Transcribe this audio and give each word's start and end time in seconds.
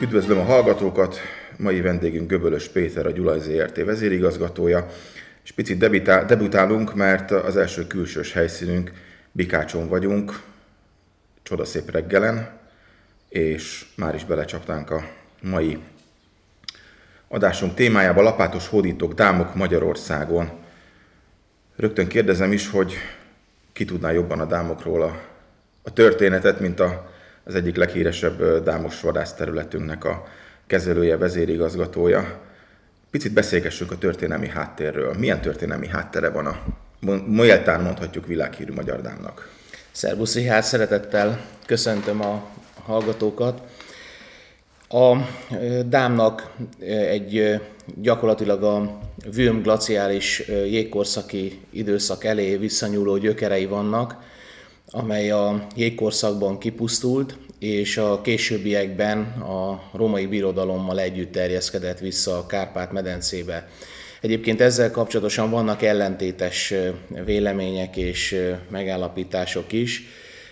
Üdvözlöm 0.00 0.38
a 0.38 0.42
hallgatókat! 0.42 1.18
Mai 1.56 1.80
vendégünk 1.80 2.28
Göbölös 2.28 2.68
Péter, 2.68 3.06
a 3.06 3.10
Gyulaj 3.10 3.38
ZRT 3.38 3.84
vezérigazgatója. 3.84 4.86
És 5.44 5.52
picit 5.52 5.78
debitál, 5.78 6.24
debütálunk, 6.24 6.94
mert 6.94 7.30
az 7.30 7.56
első 7.56 7.86
külsős 7.86 8.32
helyszínünk 8.32 8.92
Bikácson 9.32 9.88
vagyunk, 9.88 10.40
csodaszép 11.42 11.90
reggelen, 11.90 12.50
és 13.28 13.86
már 13.96 14.14
is 14.14 14.24
belecsaptánk 14.24 14.90
a 14.90 15.04
mai 15.40 15.78
adásunk 17.28 17.74
témájába 17.74 18.22
lapátos 18.22 18.68
hódítók, 18.68 19.12
dámok 19.12 19.54
Magyarországon. 19.54 20.50
Rögtön 21.76 22.08
kérdezem 22.08 22.52
is, 22.52 22.70
hogy 22.70 22.94
ki 23.72 23.84
tudná 23.84 24.10
jobban 24.10 24.40
a 24.40 24.44
dámokról 24.44 25.02
a, 25.02 25.20
a 25.82 25.92
történetet, 25.92 26.60
mint 26.60 26.80
a, 26.80 27.13
az 27.44 27.54
egyik 27.54 27.76
leghíresebb 27.76 28.62
dámos 28.62 29.00
vadászterületünknek 29.00 30.04
a 30.04 30.26
kezelője, 30.66 31.16
vezérigazgatója. 31.16 32.40
Picit 33.10 33.32
beszélgessünk 33.32 33.90
a 33.90 33.98
történelmi 33.98 34.48
háttérről. 34.48 35.14
Milyen 35.18 35.40
történelmi 35.40 35.86
háttere 35.86 36.28
van 36.30 36.46
a 36.46 36.62
méltán 37.26 37.80
mondhatjuk 37.80 38.26
világhírű 38.26 38.72
magyar 38.72 39.00
dámnak? 39.00 39.52
Szervusz, 39.92 40.38
hát 40.38 40.64
szeretettel 40.64 41.40
köszöntöm 41.66 42.20
a 42.20 42.44
hallgatókat. 42.82 43.60
A 44.88 45.16
dámnak 45.86 46.50
egy 46.80 47.60
gyakorlatilag 47.94 48.62
a 48.62 48.98
Vülm 49.34 49.62
glaciális 49.62 50.42
jégkorszaki 50.48 51.60
időszak 51.70 52.24
elé 52.24 52.56
visszanyúló 52.56 53.16
gyökerei 53.16 53.66
vannak, 53.66 54.16
amely 54.94 55.30
a 55.30 55.66
jégkorszakban 55.76 56.58
kipusztult, 56.58 57.36
és 57.58 57.96
a 57.96 58.20
későbbiekben 58.20 59.20
a 59.40 59.82
római 59.92 60.26
birodalommal 60.26 61.00
együtt 61.00 61.32
terjeszkedett 61.32 61.98
vissza 61.98 62.38
a 62.38 62.46
Kárpát-medencébe. 62.46 63.68
Egyébként 64.20 64.60
ezzel 64.60 64.90
kapcsolatosan 64.90 65.50
vannak 65.50 65.82
ellentétes 65.82 66.74
vélemények 67.24 67.96
és 67.96 68.36
megállapítások 68.70 69.72
is, 69.72 70.02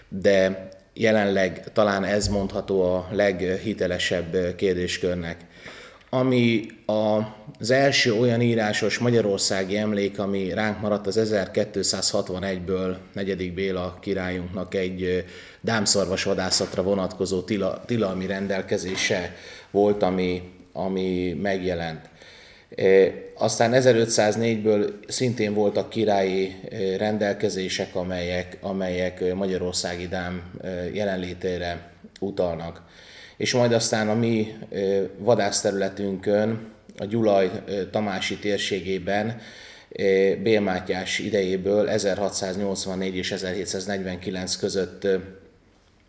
de 0.08 0.68
jelenleg 0.94 1.72
talán 1.72 2.04
ez 2.04 2.28
mondható 2.28 2.82
a 2.82 3.08
leghitelesebb 3.10 4.54
kérdéskörnek. 4.56 5.36
Ami 6.14 6.66
az 6.86 7.70
első 7.70 8.14
olyan 8.14 8.40
írásos 8.40 8.98
magyarországi 8.98 9.76
emlék, 9.76 10.18
ami 10.18 10.52
ránk 10.52 10.80
maradt 10.80 11.06
az 11.06 11.20
1261-ből 11.22 12.96
negyedik 13.12 13.54
Béla 13.54 13.98
királyunknak 14.00 14.74
egy 14.74 15.24
dámszarvas 15.60 16.22
vadászatra 16.24 16.82
vonatkozó 16.82 17.42
tila, 17.42 17.82
tilalmi 17.86 18.26
rendelkezése 18.26 19.34
volt, 19.70 20.02
ami, 20.02 20.42
ami 20.72 21.38
megjelent. 21.42 22.08
Aztán 23.34 23.70
1504-ből 23.74 24.92
szintén 25.08 25.54
voltak 25.54 25.88
királyi 25.88 26.54
rendelkezések, 26.98 27.94
amelyek, 27.94 28.58
amelyek 28.60 29.34
Magyarországi 29.34 30.08
dám 30.08 30.52
jelenlétére 30.92 31.90
utalnak. 32.20 32.82
És 33.36 33.52
majd 33.52 33.72
aztán 33.72 34.08
a 34.08 34.14
mi 34.14 34.54
vadászterületünkön, 35.18 36.70
a 36.98 37.04
Gyulaj 37.04 37.50
Tamási 37.90 38.38
térségében 38.38 39.40
Bélmátyás 40.42 41.18
idejéből 41.18 41.88
1684 41.88 43.16
és 43.16 43.32
1749 43.32 44.56
között 44.56 45.06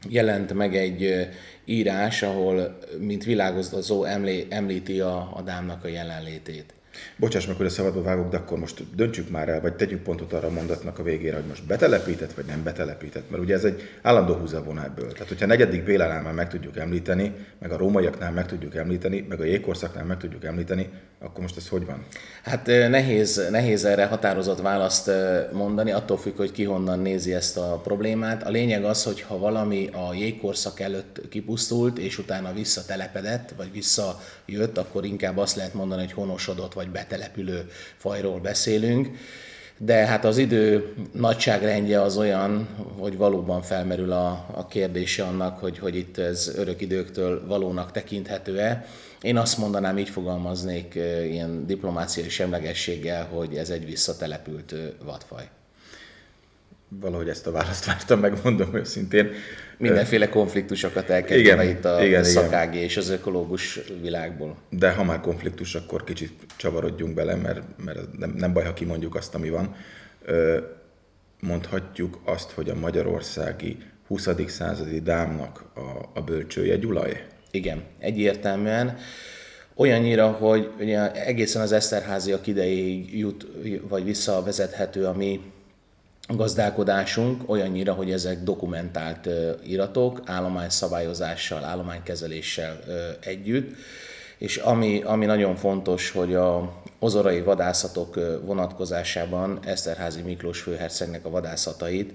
jelent 0.09 0.53
meg 0.53 0.75
egy 0.75 1.29
írás, 1.66 2.23
ahol 2.23 2.77
mint 2.99 3.23
világozó 3.23 4.03
említi 4.49 4.99
a, 4.99 5.31
a 5.35 5.41
dámnak 5.41 5.83
a 5.83 5.88
jelenlétét. 5.88 6.73
Bocsáss 7.18 7.46
meg, 7.46 7.56
hogy 7.56 7.66
a 7.66 7.70
szabadba 7.70 8.02
vágok, 8.02 8.30
de 8.30 8.38
akkor 8.38 8.59
most 8.59 8.96
döntsük 8.96 9.30
már 9.30 9.50
el, 9.50 9.62
vagy 9.62 9.74
tegyük 9.74 10.02
pontot 10.02 10.34
arra 10.34 10.48
a 10.48 10.52
mondatnak 10.52 11.00
a 11.00 11.04
végére, 11.04 11.36
hogy 11.36 11.46
most 11.48 11.66
betelepített, 11.66 12.34
vagy 12.34 12.46
nem 12.46 12.64
betelepített. 12.64 13.30
Mert 13.30 13.44
ugye 13.44 13.54
ez 13.54 13.64
egy 13.64 13.81
állandó 14.02 14.34
húzavona 14.34 14.84
ebből. 14.84 15.12
Tehát, 15.12 15.28
hogyha 15.28 15.46
negyedik 15.46 15.84
Bélánál 15.84 16.22
már 16.22 16.34
meg 16.34 16.50
tudjuk 16.50 16.78
említeni, 16.78 17.34
meg 17.59 17.72
a 17.72 17.78
rómaiaknál 17.78 18.31
meg 18.31 18.46
tudjuk 18.46 18.76
említeni, 18.76 19.26
meg 19.30 19.40
a 19.40 19.44
jégkorszaknál 19.44 20.06
meg 20.06 20.18
tudjuk 20.18 20.44
említeni, 20.44 20.90
akkor 21.20 21.42
most 21.42 21.58
ez 21.58 21.68
hogy 21.68 21.86
van? 21.86 22.06
Hát 22.44 22.66
nehéz, 22.66 23.48
nehéz 23.50 23.86
erre 23.86 24.06
határozott 24.06 24.62
választ 24.62 25.12
mondani, 25.54 25.92
attól 25.92 26.18
függ, 26.18 26.36
hogy 26.36 26.52
ki 26.52 26.64
honnan 26.64 27.00
nézi 27.00 27.34
ezt 27.34 27.58
a 27.58 27.80
problémát. 27.84 28.44
A 28.44 28.50
lényeg 28.50 28.84
az, 28.84 29.04
hogy 29.04 29.22
ha 29.22 29.38
valami 29.38 29.88
a 29.88 30.14
jégkorszak 30.14 30.80
előtt 30.80 31.22
kipusztult, 31.30 31.98
és 31.98 32.18
utána 32.18 32.54
visszatelepedett, 32.54 33.54
vagy 33.58 33.72
visszajött, 33.72 34.78
akkor 34.78 35.06
inkább 35.06 35.38
azt 35.38 35.56
lehet 35.56 35.74
mondani, 35.74 36.02
hogy 36.02 36.14
honosodott, 36.14 36.74
vagy 36.74 36.82
betelepülő 36.89 37.69
fajról 37.97 38.39
beszélünk. 38.39 39.09
De 39.77 39.94
hát 39.94 40.25
az 40.25 40.38
idő 40.38 40.94
nagyságrendje 41.11 42.01
az 42.01 42.17
olyan, 42.17 42.67
hogy 42.97 43.17
valóban 43.17 43.61
felmerül 43.61 44.11
a, 44.11 44.47
a 44.53 44.67
kérdése 44.67 45.23
annak, 45.23 45.59
hogy, 45.59 45.79
hogy 45.79 45.95
itt 45.95 46.17
ez 46.17 46.51
örök 46.57 46.81
időktől 46.81 47.47
valónak 47.47 47.91
tekinthető-e. 47.91 48.85
Én 49.21 49.38
azt 49.38 49.57
mondanám, 49.57 49.97
így 49.97 50.09
fogalmaznék 50.09 50.95
ilyen 51.29 51.66
diplomáciai 51.66 52.29
semlegességgel, 52.29 53.25
hogy 53.25 53.55
ez 53.55 53.69
egy 53.69 53.85
visszatelepült 53.85 54.75
vadfaj. 55.05 55.50
Valahogy 56.89 57.29
ezt 57.29 57.47
a 57.47 57.51
választ 57.51 57.85
vártam, 57.85 58.19
megmondom 58.19 58.75
őszintén. 58.75 59.31
Mindenféle 59.89 60.29
konfliktusokat 60.29 61.09
elkerülve 61.09 61.69
itt 61.69 61.85
a 61.85 62.03
igen, 62.03 62.23
szakági 62.23 62.75
igen. 62.75 62.88
és 62.89 62.97
az 62.97 63.09
ökológus 63.09 63.79
világból. 64.01 64.57
De 64.69 64.91
ha 64.91 65.03
már 65.03 65.19
konfliktus, 65.19 65.75
akkor 65.75 66.03
kicsit 66.03 66.31
csavarodjunk 66.55 67.13
bele, 67.13 67.35
mert, 67.35 67.61
mert 67.85 68.17
nem, 68.17 68.33
nem 68.38 68.53
baj, 68.53 68.63
ha 68.63 68.73
kimondjuk 68.73 69.16
azt, 69.16 69.35
ami 69.35 69.49
van. 69.49 69.75
Mondhatjuk 71.39 72.19
azt, 72.25 72.51
hogy 72.51 72.69
a 72.69 72.75
magyarországi 72.75 73.77
20. 74.07 74.29
századi 74.47 74.99
dámnak 74.99 75.63
a, 75.75 76.19
a 76.19 76.21
bölcsője 76.21 76.75
Gyulaj? 76.75 77.25
Igen, 77.51 77.83
egyértelműen. 78.00 78.97
Olyannyira, 79.75 80.31
hogy 80.31 80.71
ugye 80.79 81.11
egészen 81.25 81.61
az 81.61 81.71
Eszterháziak 81.71 82.47
idejéig 82.47 83.17
jut, 83.19 83.47
vagy 83.88 84.03
visszavezethető 84.03 85.05
a 85.05 85.13
mi 85.13 85.39
gazdálkodásunk, 86.28 87.50
olyannyira, 87.50 87.94
hogy 87.94 88.11
ezek 88.11 88.44
dokumentált 88.44 89.29
iratok, 89.63 90.22
állományszabályozással, 90.25 91.63
állománykezeléssel 91.63 92.79
együtt. 93.19 93.75
És 94.38 94.57
ami, 94.57 95.01
ami 95.06 95.25
nagyon 95.25 95.56
fontos, 95.56 96.12
hogy 96.12 96.35
a 96.35 96.81
ozorai 97.00 97.41
vadászatok 97.41 98.16
vonatkozásában 98.45 99.59
Eszterházi 99.66 100.22
Miklós 100.22 100.59
főhercegnek 100.59 101.25
a 101.25 101.29
vadászatait 101.29 102.13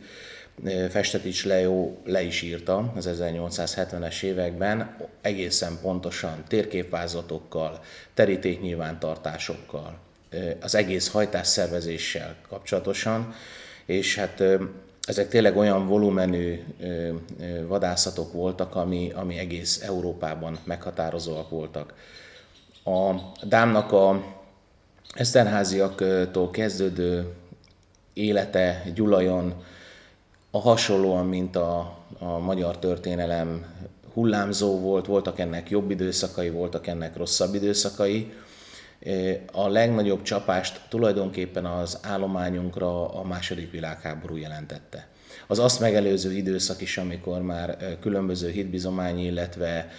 Festetics 0.91 1.45
Leo 1.45 1.93
le 2.05 2.23
is 2.23 2.43
írta 2.43 2.93
az 2.97 3.09
1870-es 3.13 4.23
években, 4.23 4.97
egészen 5.21 5.79
pontosan 5.83 6.45
térképvázatokkal, 6.49 7.81
terítéknyilvántartásokkal, 8.15 9.99
az 10.61 10.75
egész 10.75 11.09
hajtásszervezéssel 11.09 12.37
kapcsolatosan, 12.49 13.35
és 13.89 14.17
hát 14.17 14.43
ezek 15.03 15.29
tényleg 15.29 15.57
olyan 15.57 15.87
volumenű 15.87 16.65
vadászatok 17.67 18.33
voltak, 18.33 18.75
ami, 18.75 19.13
ami 19.15 19.39
egész 19.39 19.83
Európában 19.83 20.59
meghatározóak 20.65 21.51
voltak. 21.51 21.95
A 22.85 23.15
Dámnak 23.43 23.93
a 23.93 24.25
Eszterháziaktól 25.15 26.51
kezdődő 26.51 27.35
élete 28.13 28.83
Gyulajon, 28.95 29.55
a 30.51 30.59
hasonlóan, 30.59 31.27
mint 31.27 31.57
a, 31.57 31.99
a 32.19 32.39
magyar 32.39 32.79
történelem 32.79 33.67
hullámzó 34.13 34.81
volt, 34.81 35.07
voltak 35.07 35.39
ennek 35.39 35.71
jobb 35.71 35.91
időszakai, 35.91 36.51
voltak 36.51 36.87
ennek 36.87 37.17
rosszabb 37.17 37.55
időszakai. 37.55 38.33
A 39.53 39.69
legnagyobb 39.69 40.23
csapást 40.23 40.81
tulajdonképpen 40.89 41.65
az 41.65 41.99
állományunkra 42.03 43.09
a 43.09 43.25
második 43.25 43.71
világháború 43.71 44.37
jelentette. 44.37 45.09
Az 45.47 45.59
azt 45.59 45.81
megelőző 45.81 46.33
időszak 46.33 46.81
is, 46.81 46.99
amikor 46.99 47.43
már 47.43 47.99
különböző 48.01 48.51
hitbizományi, 48.51 49.25
illetve 49.25 49.91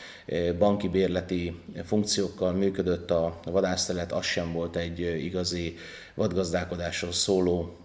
banki 0.57 0.88
bérleti 0.88 1.62
funkciókkal 1.86 2.54
működött 2.54 3.12
a 3.12 3.40
vadásztelet, 3.44 4.12
az 4.12 4.25
sem 4.25 4.54
volt 4.54 4.75
egy 4.75 5.00
igazi 5.00 5.75
vadgazdálkodásról 6.13 7.12
szóló 7.12 7.78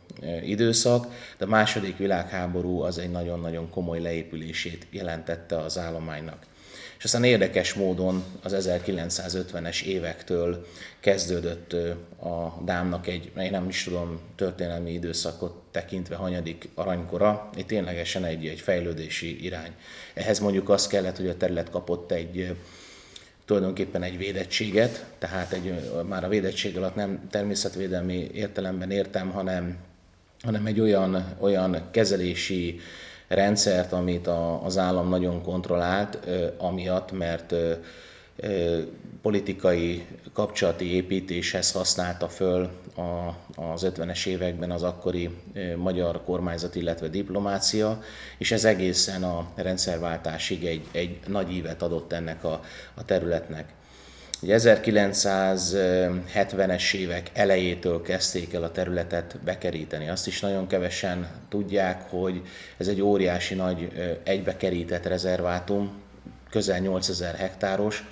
időszak, 0.42 1.06
de 1.38 1.44
a 1.44 1.48
második 1.48 1.96
világháború 1.96 2.80
az 2.80 2.98
egy 2.98 3.10
nagyon-nagyon 3.10 3.70
komoly 3.70 4.00
leépülését 4.00 4.86
jelentette 4.90 5.56
az 5.56 5.78
állománynak. 5.78 6.46
És 6.98 7.04
aztán 7.04 7.24
érdekes 7.24 7.74
módon 7.74 8.24
az 8.42 8.56
1950-es 8.58 9.82
évektől 9.82 10.66
kezdődött 11.00 11.72
a 12.22 12.62
Dámnak 12.64 13.06
egy, 13.06 13.32
én 13.38 13.50
nem 13.50 13.68
is 13.68 13.82
tudom, 13.82 14.20
történelmi 14.36 14.92
időszakot 14.92 15.54
tekintve 15.70 16.16
hanyadik 16.16 16.68
aranykora, 16.74 17.50
itt 17.56 17.66
ténylegesen 17.66 18.24
egy, 18.24 18.46
egy 18.46 18.60
fejlődési 18.60 19.44
irány. 19.44 19.70
Ehhez 20.14 20.38
mondjuk 20.38 20.68
az 20.68 20.86
kellett, 20.86 21.16
hogy 21.16 21.28
a 21.28 21.36
terület 21.36 21.70
kapott 21.70 22.12
egy 22.12 22.56
tulajdonképpen 23.44 24.02
egy 24.02 24.18
védettséget, 24.18 25.04
tehát 25.18 25.52
egy, 25.52 25.92
már 26.08 26.24
a 26.24 26.28
védettség 26.28 26.76
alatt 26.76 26.94
nem 26.94 27.26
természetvédelmi 27.30 28.30
értelemben 28.34 28.90
értem, 28.90 29.30
hanem, 29.30 29.76
hanem 30.42 30.66
egy 30.66 30.80
olyan, 30.80 31.36
olyan 31.40 31.88
kezelési 31.90 32.80
rendszert, 33.34 33.92
amit 33.92 34.26
a, 34.26 34.64
az 34.64 34.78
állam 34.78 35.08
nagyon 35.08 35.42
kontrollált, 35.42 36.18
amiatt, 36.58 37.12
mert 37.12 37.54
politikai 39.22 40.06
kapcsolati 40.32 40.94
építéshez 40.94 41.72
használta 41.72 42.28
föl 42.28 42.70
a, 42.96 43.34
az 43.62 43.86
50-es 43.86 44.26
években 44.26 44.70
az 44.70 44.82
akkori 44.82 45.30
magyar 45.76 46.24
kormányzat, 46.24 46.74
illetve 46.74 47.08
diplomácia, 47.08 48.02
és 48.38 48.52
ez 48.52 48.64
egészen 48.64 49.22
a 49.22 49.46
rendszerváltásig 49.54 50.64
egy, 50.64 50.86
egy 50.92 51.18
nagy 51.26 51.52
ívet 51.52 51.82
adott 51.82 52.12
ennek 52.12 52.44
a, 52.44 52.60
a 52.94 53.04
területnek. 53.04 53.72
1970-es 54.42 56.94
évek 56.94 57.30
elejétől 57.32 58.02
kezdték 58.02 58.54
el 58.54 58.62
a 58.62 58.70
területet 58.70 59.38
bekeríteni. 59.44 60.08
Azt 60.08 60.26
is 60.26 60.40
nagyon 60.40 60.66
kevesen 60.66 61.28
tudják, 61.48 62.10
hogy 62.10 62.42
ez 62.76 62.88
egy 62.88 63.00
óriási 63.00 63.54
nagy 63.54 63.92
egybekerített 64.22 65.06
rezervátum, 65.06 66.02
közel 66.50 66.78
8000 66.78 67.34
hektáros, 67.34 68.04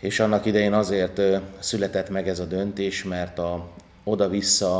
és 0.00 0.20
annak 0.20 0.46
idején 0.46 0.72
azért 0.72 1.20
született 1.58 2.08
meg 2.08 2.28
ez 2.28 2.38
a 2.38 2.44
döntés, 2.44 3.04
mert 3.04 3.38
a, 3.38 3.68
oda-vissza 4.04 4.78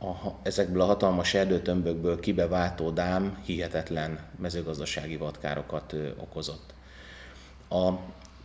a, 0.00 0.32
ezekből 0.42 0.80
a 0.80 0.84
hatalmas 0.84 1.34
erdőtömbökből 1.34 2.20
kibeváltó 2.20 2.90
dám 2.90 3.38
hihetetlen 3.44 4.18
mezőgazdasági 4.40 5.16
vadkárokat 5.16 5.94
okozott. 6.16 6.74
A 7.68 7.90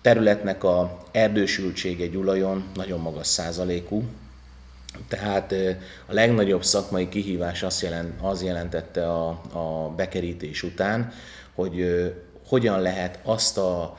területnek 0.03 0.63
a 0.63 0.97
erdősültsége 1.11 2.07
Gyulajon 2.07 2.71
nagyon 2.75 2.99
magas 2.99 3.27
százalékú, 3.27 4.03
tehát 5.07 5.51
a 6.05 6.13
legnagyobb 6.13 6.63
szakmai 6.63 7.09
kihívás 7.09 7.63
azt 7.63 7.81
jelent, 7.81 8.21
az 8.21 8.43
jelentette 8.43 9.11
a, 9.11 9.29
a 9.53 9.93
bekerítés 9.95 10.63
után, 10.63 11.11
hogy 11.55 12.03
hogyan 12.47 12.81
lehet 12.81 13.19
azt 13.23 13.57
a 13.57 13.97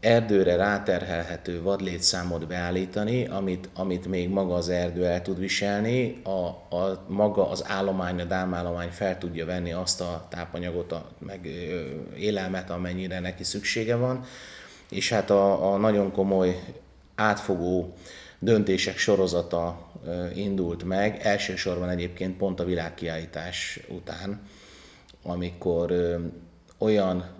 erdőre 0.00 0.56
ráterhelhető 0.56 1.62
vadlétszámot 1.62 2.46
beállítani, 2.46 3.26
amit, 3.26 3.68
amit 3.74 4.06
még 4.06 4.28
maga 4.28 4.54
az 4.54 4.68
erdő 4.68 5.06
el 5.06 5.22
tud 5.22 5.38
viselni, 5.38 6.22
a, 6.24 6.76
a 6.76 7.04
maga 7.08 7.50
az 7.50 7.64
állomány, 7.66 8.20
a 8.20 8.24
dámállomány 8.24 8.90
fel 8.90 9.18
tudja 9.18 9.46
venni 9.46 9.72
azt 9.72 10.00
a 10.00 10.26
tápanyagot, 10.30 10.92
a, 10.92 11.08
meg 11.18 11.46
élelmet, 12.18 12.70
amennyire 12.70 13.20
neki 13.20 13.44
szüksége 13.44 13.96
van, 13.96 14.24
és 14.90 15.08
hát 15.08 15.30
a, 15.30 15.72
a 15.72 15.76
nagyon 15.76 16.12
komoly 16.12 16.62
átfogó 17.14 17.94
döntések 18.38 18.98
sorozata 18.98 19.90
indult 20.34 20.84
meg, 20.84 21.20
elsősorban 21.22 21.88
egyébként 21.88 22.36
pont 22.36 22.60
a 22.60 22.64
világkiállítás 22.64 23.80
után, 23.88 24.40
amikor 25.22 25.92
olyan 26.78 27.34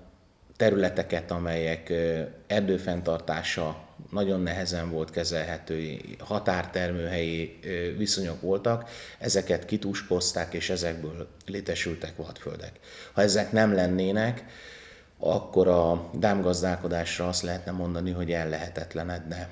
területeket, 0.57 1.31
amelyek 1.31 1.93
erdőfenntartása 2.47 3.85
nagyon 4.11 4.41
nehezen 4.41 4.91
volt 4.91 5.11
kezelhető, 5.11 5.99
határtermőhelyi 6.19 7.59
viszonyok 7.97 8.41
voltak, 8.41 8.91
ezeket 9.19 9.65
kituskozták, 9.65 10.55
és 10.55 10.71
ezekből 10.71 11.29
létesültek 11.47 12.17
vadföldek. 12.17 12.73
Ha 13.13 13.23
ezek 13.23 13.53
nem 13.53 13.75
lennének, 13.75 14.45
akkor 15.19 15.69
a 15.69 16.11
dámgazdálkodásra 16.13 17.29
azt 17.29 17.43
lehetne 17.43 17.73
mondani, 17.73 18.11
hogy 18.11 18.33
ellehetetlenedne 18.33 19.51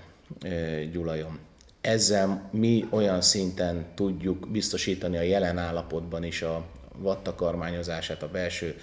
Gyulajon. 0.92 1.38
Ezzel 1.80 2.48
mi 2.50 2.86
olyan 2.90 3.20
szinten 3.20 3.84
tudjuk 3.94 4.50
biztosítani 4.50 5.16
a 5.16 5.22
jelen 5.22 5.58
állapotban 5.58 6.24
is 6.24 6.42
a 6.42 6.64
vattakarmányozását, 6.96 8.22
a 8.22 8.28
belső 8.28 8.76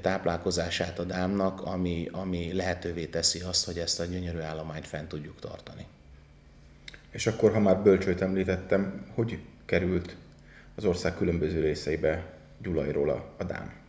táplálkozását 0.00 0.98
a 0.98 1.04
dámnak, 1.04 1.62
ami, 1.62 2.08
ami 2.12 2.52
lehetővé 2.52 3.06
teszi 3.06 3.40
azt, 3.40 3.66
hogy 3.66 3.78
ezt 3.78 4.00
a 4.00 4.04
gyönyörű 4.04 4.38
állományt 4.38 4.86
fent 4.86 5.08
tudjuk 5.08 5.38
tartani. 5.40 5.86
És 7.10 7.26
akkor, 7.26 7.52
ha 7.52 7.58
már 7.58 7.82
bölcsőt 7.82 8.20
említettem, 8.20 9.06
hogy 9.14 9.38
került 9.64 10.16
az 10.76 10.84
ország 10.84 11.16
különböző 11.16 11.60
részeibe 11.60 12.24
Gyulajról 12.62 13.10
a, 13.10 13.24
a 13.38 13.44
dám? 13.44 13.79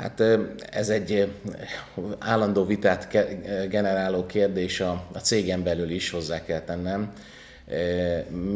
Hát 0.00 0.22
ez 0.70 0.88
egy 0.88 1.32
állandó 2.18 2.64
vitát 2.64 3.08
generáló 3.68 4.26
kérdés 4.26 4.80
a, 4.80 5.06
a 5.12 5.18
cégen 5.18 5.62
belül 5.62 5.90
is, 5.90 6.10
hozzá 6.10 6.44
kell 6.44 6.60
tennem. 6.60 7.12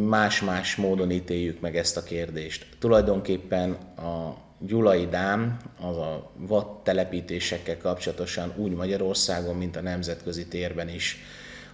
Más-más 0.08 0.76
módon 0.76 1.10
ítéljük 1.10 1.60
meg 1.60 1.76
ezt 1.76 1.96
a 1.96 2.02
kérdést. 2.02 2.66
Tulajdonképpen 2.78 3.70
a 3.96 4.36
Gyulai 4.58 5.06
Dám, 5.06 5.58
az 5.80 5.96
a 5.96 6.30
vad 6.36 6.82
telepítésekkel 6.82 7.78
kapcsolatosan 7.78 8.52
úgy 8.56 8.72
Magyarországon, 8.72 9.56
mint 9.56 9.76
a 9.76 9.80
nemzetközi 9.80 10.46
térben 10.46 10.88
is 10.88 11.18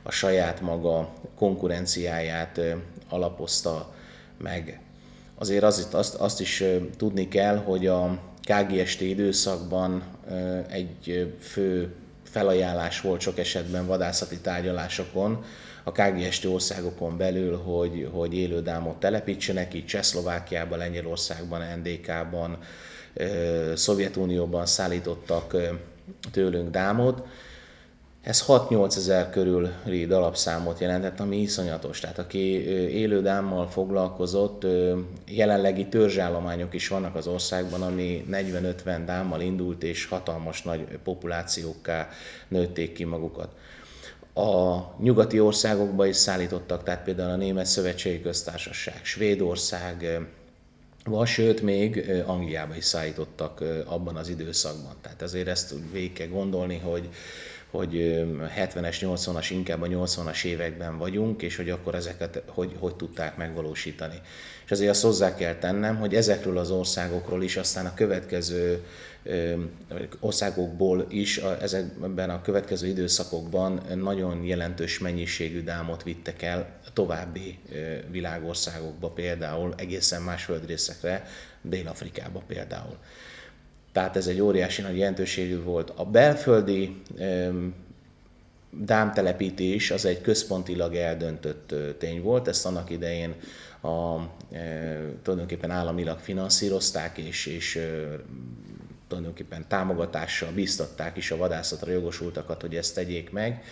a 0.03 0.11
saját 0.11 0.61
maga 0.61 1.13
konkurenciáját 1.35 2.61
alapozta 3.09 3.95
meg. 4.39 4.81
Azért 5.35 5.63
az, 5.63 5.89
azt, 5.93 6.15
azt 6.15 6.41
is 6.41 6.65
tudni 6.97 7.29
kell, 7.29 7.57
hogy 7.57 7.87
a 7.87 8.29
KGST 8.43 9.01
időszakban 9.01 10.03
egy 10.69 11.35
fő 11.41 11.95
felajánlás 12.23 13.01
volt 13.01 13.21
sok 13.21 13.39
esetben 13.39 13.87
vadászati 13.87 14.39
tárgyalásokon, 14.39 15.45
a 15.85 15.93
KGST 15.93 16.45
országokon 16.45 17.17
belül, 17.17 17.57
hogy, 17.57 18.09
hogy 18.13 18.35
élődámot 18.35 18.97
telepítsenek, 18.97 19.75
így 19.75 19.87
Csehszlovákiában, 19.87 20.79
Lengyelországban, 20.79 21.63
NDK-ban, 21.79 22.59
Szovjetunióban 23.75 24.67
szállítottak 24.67 25.57
tőlünk 26.33 26.71
dámot. 26.71 27.27
Ez 28.23 28.45
6-8 28.47 28.97
ezer 28.97 29.31
körüli 29.31 30.05
alapszámot 30.11 30.81
jelentett, 30.81 31.21
ami 31.21 31.37
iszonyatos. 31.37 32.01
Tehát 32.01 32.19
aki 32.19 32.39
élő 32.91 33.23
dámmal 33.23 33.69
foglalkozott, 33.69 34.67
jelenlegi 35.27 35.89
törzsállományok 35.89 36.75
is 36.75 36.89
vannak 36.89 37.15
az 37.15 37.27
országban, 37.27 37.83
ami 37.83 38.25
40-50 38.31 39.03
dámmal 39.07 39.41
indult, 39.41 39.83
és 39.83 40.07
hatalmas 40.07 40.63
nagy 40.63 40.99
populációkká 41.05 42.09
nőtték 42.49 42.93
ki 42.93 43.05
magukat 43.05 43.55
a 44.35 44.81
nyugati 44.99 45.41
országokba 45.41 46.07
is 46.07 46.17
szállítottak, 46.17 46.83
tehát 46.83 47.05
például 47.05 47.31
a 47.31 47.37
Német 47.37 47.67
Szövetségi 47.67 48.23
Köztársaság, 48.23 49.05
Svédország, 49.05 50.21
vagy 51.05 51.27
sőt 51.27 51.63
még 51.63 52.11
Angliába 52.27 52.75
is 52.77 52.85
szállítottak 52.85 53.65
abban 53.87 54.17
az 54.17 54.29
időszakban. 54.29 54.95
Tehát 55.01 55.23
ezért 55.23 55.49
ezt 55.49 55.75
végig 55.93 56.13
kell 56.13 56.27
gondolni, 56.27 56.79
hogy 56.79 57.09
hogy 57.71 58.25
70-es, 58.59 58.97
80-as, 59.01 59.49
inkább 59.51 59.83
a 59.83 59.87
80-as 59.87 60.45
években 60.45 60.99
vagyunk, 60.99 61.43
és 61.43 61.57
hogy 61.57 61.71
akkor 61.71 61.95
ezeket 61.95 62.43
hogy, 62.47 62.77
hogy 62.79 62.97
tudták 62.97 63.37
megvalósítani. 63.37 64.21
És 64.65 64.71
azért 64.71 64.91
azt 64.91 65.03
hozzá 65.03 65.35
kell 65.35 65.55
tennem, 65.55 65.97
hogy 65.97 66.15
ezekről 66.15 66.59
az 66.59 66.71
országokról 66.71 67.43
is 67.43 67.57
aztán 67.57 67.87
a 67.87 67.95
következő 67.95 68.85
országokból 70.21 71.07
is 71.09 71.37
ezekben 71.39 72.31
a 72.31 72.43
következő 72.43 72.87
időszakokban 72.87 73.81
nagyon 73.95 74.45
jelentős 74.45 74.99
mennyiségű 74.99 75.63
dámot 75.63 76.03
vittek 76.03 76.43
el 76.43 76.81
további 76.93 77.59
világországokba, 78.11 79.09
például 79.09 79.75
egészen 79.77 80.23
más 80.23 80.45
földrészekre, 80.45 81.27
Dél-Afrikába 81.63 82.43
például. 82.47 82.97
Tehát 83.93 84.17
ez 84.17 84.27
egy 84.27 84.41
óriási 84.41 84.83
nagy 84.83 84.97
jelentőségű 84.97 85.63
volt. 85.63 85.93
A 85.97 86.05
belföldi 86.05 87.03
dámtelepítés 88.71 89.91
az 89.91 90.05
egy 90.05 90.21
központilag 90.21 90.95
eldöntött 90.95 91.75
tény 91.99 92.23
volt, 92.23 92.49
ezt 92.49 92.67
annak 92.67 92.91
idején 92.91 93.35
a, 93.81 94.17
e, 94.57 94.99
tulajdonképpen 95.23 95.71
államilag 95.71 96.19
finanszírozták, 96.19 97.19
és, 97.19 97.47
és 97.47 97.77
e, 97.77 98.17
tulajdonképpen 99.09 99.65
támogatással 99.69 100.51
biztatták 100.53 101.17
is 101.17 101.31
a 101.31 101.37
vadászatra 101.37 101.93
jogosultakat, 101.93 102.61
hogy 102.61 102.77
ezt 102.77 102.95
tegyék 102.95 103.31
meg, 103.31 103.63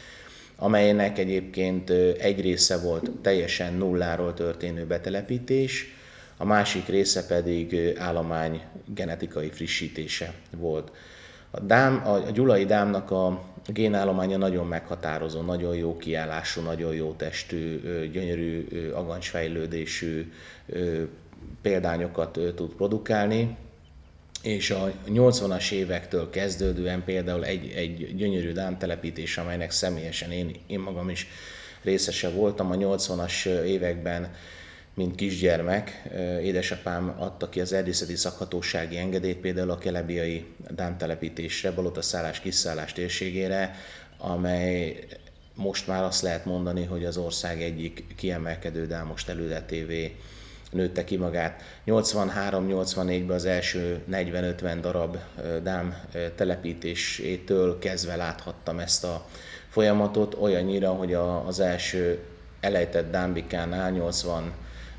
amelynek 0.56 1.18
egyébként 1.18 1.90
egy 2.18 2.40
része 2.40 2.78
volt 2.78 3.10
teljesen 3.22 3.74
nulláról 3.74 4.34
történő 4.34 4.86
betelepítés, 4.86 5.94
a 6.38 6.44
másik 6.44 6.86
része 6.86 7.26
pedig 7.26 7.94
állomány 7.98 8.62
genetikai 8.94 9.50
frissítése 9.50 10.34
volt. 10.56 10.92
A, 11.50 11.60
dám, 11.60 12.02
a, 12.06 12.30
gyulai 12.30 12.64
dámnak 12.64 13.10
a 13.10 13.44
génállománya 13.66 14.36
nagyon 14.36 14.66
meghatározó, 14.66 15.40
nagyon 15.40 15.76
jó 15.76 15.96
kiállású, 15.96 16.60
nagyon 16.60 16.94
jó 16.94 17.12
testű, 17.12 17.80
gyönyörű 18.10 18.66
agancsfejlődésű 18.94 20.32
példányokat 21.62 22.38
tud 22.54 22.70
produkálni, 22.70 23.56
és 24.42 24.70
a 24.70 24.92
80-as 25.08 25.70
évektől 25.72 26.30
kezdődően 26.30 27.04
például 27.04 27.44
egy, 27.44 27.72
egy 27.76 28.16
gyönyörű 28.16 28.52
dámtelepítés, 28.52 29.38
amelynek 29.38 29.70
személyesen 29.70 30.30
én, 30.30 30.54
én 30.66 30.80
magam 30.80 31.08
is 31.08 31.26
részese 31.82 32.30
voltam 32.30 32.70
a 32.70 32.74
80-as 32.74 33.46
években, 33.46 34.34
mint 34.98 35.14
kisgyermek. 35.14 36.02
Édesapám 36.42 37.14
adta 37.18 37.48
ki 37.48 37.60
az 37.60 37.72
erdészeti 37.72 38.16
szakhatósági 38.16 38.96
engedélyt 38.96 39.36
például 39.36 39.70
a 39.70 39.78
kelebiai 39.78 40.46
dámtelepítésre, 40.70 41.72
szállás 42.00 42.40
kiszállás 42.40 42.92
térségére, 42.92 43.74
amely 44.18 45.06
most 45.54 45.86
már 45.86 46.02
azt 46.02 46.22
lehet 46.22 46.44
mondani, 46.44 46.84
hogy 46.84 47.04
az 47.04 47.16
ország 47.16 47.62
egyik 47.62 48.04
kiemelkedő 48.16 48.86
dámos 48.86 49.24
területévé 49.24 50.16
nőtte 50.70 51.04
ki 51.04 51.16
magát. 51.16 51.62
83-84-ben 51.86 53.36
az 53.36 53.44
első 53.44 54.02
40-50 54.12 54.78
darab 54.80 55.16
dám 55.62 55.94
telepítésétől 56.36 57.78
kezdve 57.78 58.16
láthattam 58.16 58.78
ezt 58.78 59.04
a 59.04 59.26
folyamatot, 59.68 60.34
olyannyira, 60.34 60.90
hogy 60.90 61.14
az 61.46 61.60
első 61.60 62.18
elejtett 62.60 63.10
dámbikánál 63.10 63.92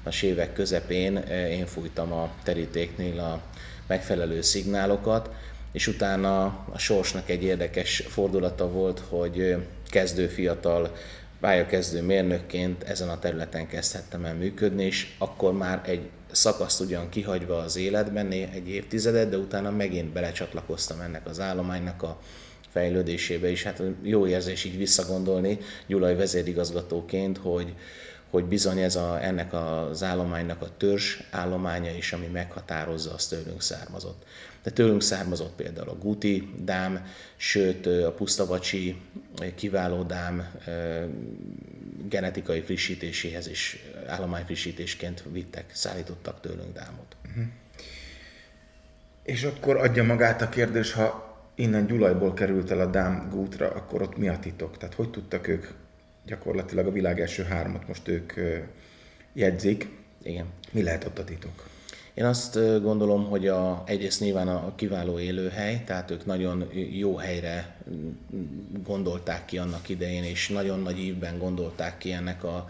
80-as 0.05 0.23
évek 0.23 0.53
közepén 0.53 1.17
én 1.49 1.65
fújtam 1.65 2.13
a 2.13 2.31
terítéknél 2.43 3.19
a 3.19 3.41
megfelelő 3.87 4.41
szignálokat, 4.41 5.29
és 5.71 5.87
utána 5.87 6.43
a 6.45 6.77
sorsnak 6.77 7.29
egy 7.29 7.43
érdekes 7.43 8.03
fordulata 8.07 8.69
volt, 8.69 9.01
hogy 9.09 9.55
kezdő 9.89 10.27
fiatal 10.27 10.95
pályakezdő 11.39 12.01
mérnökként 12.01 12.83
ezen 12.83 13.09
a 13.09 13.19
területen 13.19 13.67
kezdhettem 13.67 14.25
el 14.25 14.35
működni, 14.35 14.83
és 14.83 15.15
akkor 15.17 15.53
már 15.53 15.81
egy 15.85 16.09
szakaszt 16.31 16.79
ugyan 16.79 17.09
kihagyva 17.09 17.57
az 17.57 17.75
életben, 17.75 18.31
egy 18.31 18.69
évtizedet, 18.69 19.29
de 19.29 19.37
utána 19.37 19.71
megint 19.71 20.09
belecsatlakoztam 20.09 21.01
ennek 21.01 21.27
az 21.27 21.39
állománynak 21.39 22.03
a 22.03 22.19
fejlődésébe 22.69 23.49
is. 23.49 23.63
Hát 23.63 23.81
jó 24.01 24.27
érzés 24.27 24.63
így 24.63 24.77
visszagondolni 24.77 25.57
Gyulai 25.87 26.15
vezérigazgatóként, 26.15 27.37
hogy, 27.37 27.73
hogy 28.29 28.45
bizony 28.45 28.79
ez 28.79 28.95
a, 28.95 29.23
ennek 29.23 29.53
az 29.53 30.03
állománynak 30.03 30.61
a 30.61 30.69
törzs 30.77 31.19
állománya 31.31 31.91
is, 31.91 32.13
ami 32.13 32.25
meghatározza, 32.25 33.13
az 33.13 33.27
tőlünk 33.27 33.61
származott. 33.61 34.25
De 34.63 34.71
tőlünk 34.71 35.01
származott 35.01 35.55
például 35.55 35.89
a 35.89 35.97
Guti 35.97 36.53
dám, 36.57 37.05
sőt 37.35 37.85
a 37.85 38.11
Pusztavacsi 38.11 39.01
kiváló 39.55 40.03
dám 40.03 40.47
genetikai 42.07 42.61
frissítéséhez 42.61 43.47
is 43.47 43.77
állományfrissítésként 44.07 45.23
vittek, 45.31 45.71
szállítottak 45.73 46.41
tőlünk 46.41 46.73
dámot. 46.73 47.15
Uh-huh. 47.27 47.43
És 49.23 49.43
akkor 49.43 49.77
adja 49.77 50.03
magát 50.03 50.41
a 50.41 50.49
kérdés, 50.49 50.93
ha 50.93 51.37
innen 51.55 51.85
Gyulajból 51.85 52.33
került 52.33 52.71
el 52.71 52.79
a 52.79 52.85
Dám 52.85 53.29
Gútra, 53.29 53.69
akkor 53.69 54.01
ott 54.01 54.17
mi 54.17 54.27
a 54.27 54.39
titok? 54.39 54.77
Tehát 54.77 54.95
hogy 54.95 55.09
tudtak 55.09 55.47
ők 55.47 55.67
gyakorlatilag 56.29 56.87
a 56.87 56.91
világ 56.91 57.19
első 57.19 57.43
hármat 57.43 57.87
most 57.87 58.07
ők 58.07 58.33
jegyzik? 59.33 59.89
Igen. 60.23 60.45
Mi 60.71 60.83
lehet 60.83 61.05
ott 61.05 61.19
a 61.19 61.23
titok? 61.23 61.67
Én 62.13 62.25
azt 62.25 62.81
gondolom, 62.81 63.25
hogy 63.25 63.47
a, 63.47 63.83
egyrészt 63.85 64.19
nyilván 64.19 64.47
a 64.47 64.75
kiváló 64.75 65.19
élőhely, 65.19 65.83
tehát 65.85 66.11
ők 66.11 66.25
nagyon 66.25 66.69
jó 66.91 67.15
helyre 67.15 67.75
gondolták 68.83 69.45
ki 69.45 69.57
annak 69.57 69.89
idején, 69.89 70.23
és 70.23 70.47
nagyon 70.47 70.79
nagy 70.79 70.99
ívben 70.99 71.37
gondolták 71.37 71.97
ki 71.97 72.11
ennek 72.11 72.43
a 72.43 72.69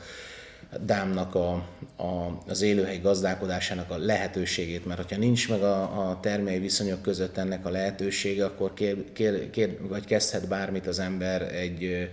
dámnak 0.78 1.36
a, 1.36 1.52
a, 1.96 2.42
az 2.48 2.62
élőhely 2.62 3.00
gazdálkodásának 3.00 3.92
a 3.92 3.98
lehetőségét, 3.98 4.86
mert 4.86 5.10
ha 5.10 5.18
nincs 5.18 5.50
meg 5.50 5.62
a, 5.62 6.10
a 6.10 6.20
termelői 6.20 6.60
viszonyok 6.60 7.02
között 7.02 7.38
ennek 7.38 7.66
a 7.66 7.70
lehetősége, 7.70 8.46
akkor 8.46 8.74
kér, 8.74 9.12
kér, 9.14 9.50
kér, 9.50 9.78
vagy 9.88 10.06
kezdhet 10.06 10.48
bármit 10.48 10.88
az 10.88 11.00
ember 11.00 11.42
egy 11.42 12.10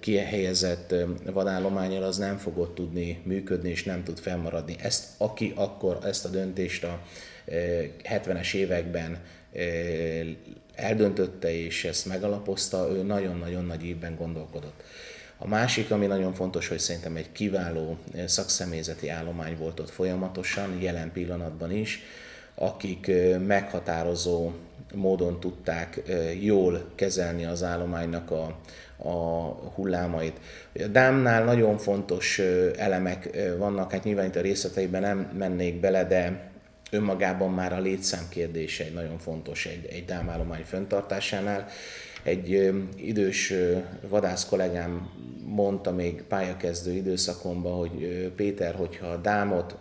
kihelyezett 0.00 0.94
vadállományjal, 1.24 2.02
az 2.02 2.16
nem 2.16 2.36
fog 2.36 2.74
tudni 2.74 3.20
működni, 3.24 3.70
és 3.70 3.84
nem 3.84 4.04
tud 4.04 4.18
fennmaradni. 4.18 4.76
Ezt, 4.78 5.04
aki 5.16 5.52
akkor 5.56 5.98
ezt 6.04 6.24
a 6.24 6.28
döntést 6.28 6.84
a 6.84 7.02
70-es 8.02 8.54
években 8.54 9.18
eldöntötte 10.74 11.54
és 11.54 11.84
ezt 11.84 12.06
megalapozta, 12.06 12.88
ő 12.92 13.02
nagyon-nagyon 13.02 13.64
nagy 13.64 13.84
évben 13.84 14.16
gondolkodott. 14.16 14.82
A 15.42 15.46
másik, 15.46 15.90
ami 15.90 16.06
nagyon 16.06 16.34
fontos, 16.34 16.68
hogy 16.68 16.78
szerintem 16.78 17.16
egy 17.16 17.32
kiváló 17.32 17.96
eh, 18.14 18.26
szakszemélyzeti 18.26 19.08
állomány 19.08 19.56
volt 19.56 19.80
ott 19.80 19.90
folyamatosan, 19.90 20.80
jelen 20.80 21.12
pillanatban 21.12 21.72
is, 21.72 22.02
akik 22.54 23.08
eh, 23.08 23.38
meghatározó 23.38 24.50
módon 24.94 25.40
tudták 25.40 26.02
eh, 26.06 26.44
jól 26.44 26.84
kezelni 26.94 27.44
az 27.44 27.62
állománynak 27.62 28.30
a, 28.30 28.58
a 28.96 29.10
hullámait. 29.74 30.40
A 30.74 30.86
dámnál 30.86 31.44
nagyon 31.44 31.78
fontos 31.78 32.38
elemek 32.76 33.28
vannak, 33.58 33.92
hát 33.92 34.04
nyilván 34.04 34.26
itt 34.26 34.36
a 34.36 34.40
részleteiben 34.40 35.00
nem 35.00 35.30
mennék 35.38 35.80
bele, 35.80 36.04
de 36.04 36.50
önmagában 36.90 37.52
már 37.52 37.72
a 37.72 37.80
létszám 37.80 38.28
kérdése 38.28 38.84
egy 38.84 38.94
nagyon 38.94 39.18
fontos 39.18 39.66
egy, 39.66 39.86
egy 39.86 40.04
dámállomány 40.04 40.64
föntartásánál. 40.64 41.68
Egy 42.22 42.72
idős 42.96 43.52
vadász 44.08 44.46
kollégám 44.48 45.10
mondta 45.44 45.92
még 45.92 46.22
pályakezdő 46.22 46.92
időszakomban, 46.92 47.78
hogy 47.78 48.32
Péter, 48.36 48.74
hogyha 48.74 49.06
a 49.06 49.16
dámot 49.16 49.76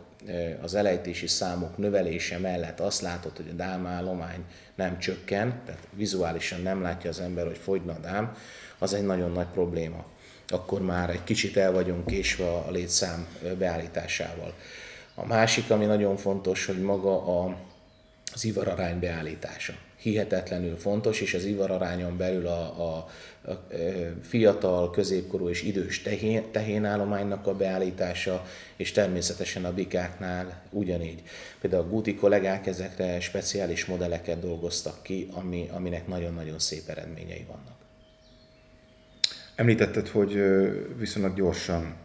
az 0.61 0.75
elejtési 0.75 1.27
számok 1.27 1.77
növelése 1.77 2.37
mellett 2.37 2.79
azt 2.79 3.01
látod, 3.01 3.35
hogy 3.35 3.49
a 3.51 3.55
dámállomány 3.55 4.43
nem 4.75 4.99
csökken, 4.99 5.61
tehát 5.65 5.87
vizuálisan 5.93 6.61
nem 6.61 6.81
látja 6.81 7.09
az 7.09 7.19
ember, 7.19 7.45
hogy 7.45 7.57
fogyna 7.57 7.93
a 7.93 7.99
dám, 7.99 8.35
az 8.77 8.93
egy 8.93 9.05
nagyon 9.05 9.31
nagy 9.31 9.47
probléma. 9.53 10.05
Akkor 10.47 10.81
már 10.81 11.09
egy 11.09 11.23
kicsit 11.23 11.57
el 11.57 11.71
vagyunk 11.71 12.05
késve 12.05 12.51
a 12.51 12.71
létszám 12.71 13.27
beállításával. 13.57 14.53
A 15.15 15.25
másik, 15.25 15.69
ami 15.69 15.85
nagyon 15.85 16.17
fontos, 16.17 16.65
hogy 16.65 16.81
maga 16.81 17.41
a, 17.41 17.57
az 18.33 18.45
ivararány 18.45 18.99
beállítása 18.99 19.73
hihetetlenül 19.99 20.75
fontos, 20.75 21.21
és 21.21 21.33
az 21.33 21.45
ivararányon 21.45 22.17
belül 22.17 22.47
a, 22.47 22.61
a, 22.61 23.09
a 23.51 23.67
fiatal, 24.21 24.91
középkorú 24.91 25.49
és 25.49 25.63
idős 25.63 26.01
tehén, 26.01 26.51
tehénállománynak 26.51 27.47
a 27.47 27.55
beállítása, 27.55 28.45
és 28.75 28.91
természetesen 28.91 29.65
a 29.65 29.73
bikáknál 29.73 30.61
ugyanígy. 30.69 31.21
Például 31.61 31.83
a 31.83 31.89
Guti 31.89 32.15
kollégák 32.15 32.67
ezekre 32.67 33.19
speciális 33.19 33.85
modelleket 33.85 34.39
dolgoztak 34.39 35.03
ki, 35.03 35.27
ami, 35.31 35.69
aminek 35.71 36.07
nagyon-nagyon 36.07 36.59
szép 36.59 36.89
eredményei 36.89 37.45
vannak. 37.47 37.77
Említetted, 39.55 40.07
hogy 40.07 40.41
viszonylag 40.97 41.35
gyorsan 41.35 41.95